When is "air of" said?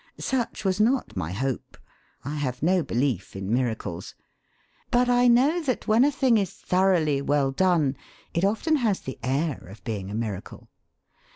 9.21-9.83